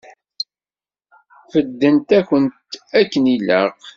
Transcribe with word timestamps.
Bedden-akent 1.51 2.43
akken 2.99 3.25
ilaq? 3.35 3.77